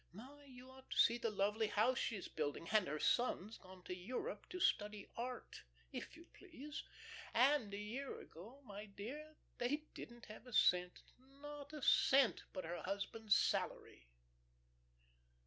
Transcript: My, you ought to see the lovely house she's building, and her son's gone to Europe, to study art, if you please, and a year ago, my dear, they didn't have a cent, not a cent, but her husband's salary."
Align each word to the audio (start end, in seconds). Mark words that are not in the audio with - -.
My, 0.11 0.45
you 0.45 0.67
ought 0.71 0.89
to 0.89 0.97
see 0.97 1.19
the 1.19 1.29
lovely 1.29 1.67
house 1.67 1.99
she's 1.99 2.27
building, 2.27 2.69
and 2.71 2.87
her 2.87 2.97
son's 2.97 3.59
gone 3.59 3.83
to 3.83 3.95
Europe, 3.95 4.49
to 4.49 4.59
study 4.59 5.07
art, 5.15 5.61
if 5.91 6.17
you 6.17 6.25
please, 6.33 6.81
and 7.35 7.71
a 7.71 7.77
year 7.77 8.19
ago, 8.19 8.63
my 8.65 8.85
dear, 8.87 9.35
they 9.59 9.83
didn't 9.93 10.25
have 10.25 10.47
a 10.47 10.53
cent, 10.53 11.03
not 11.19 11.71
a 11.71 11.83
cent, 11.83 12.45
but 12.51 12.65
her 12.65 12.81
husband's 12.81 13.35
salary." 13.37 14.07